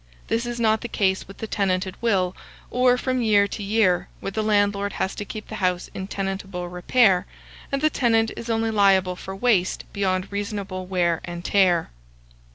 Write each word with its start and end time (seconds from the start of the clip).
This 0.29 0.47
is 0.47 0.59
not 0.59 0.81
the 0.81 0.87
case 0.87 1.27
with 1.27 1.37
the 1.37 1.45
tenant 1.45 1.85
at 1.85 1.93
will, 2.01 2.35
or 2.71 2.97
from 2.97 3.21
year 3.21 3.47
to 3.49 3.61
year, 3.61 4.07
where 4.19 4.31
the 4.31 4.41
landlord 4.41 4.93
has 4.93 5.13
to 5.13 5.25
keep 5.25 5.47
the 5.47 5.57
house 5.61 5.91
in 5.93 6.07
tenantable 6.07 6.67
repair, 6.69 7.27
and 7.71 7.83
the 7.83 7.91
tenant 7.91 8.31
is 8.35 8.49
only 8.49 8.71
liable 8.71 9.15
for 9.15 9.35
waste 9.35 9.83
beyond 9.93 10.31
reasonable 10.31 10.87
wear 10.87 11.21
and 11.23 11.45
tear. 11.45 11.91